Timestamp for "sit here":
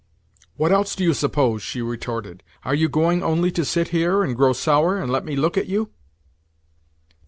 3.63-4.23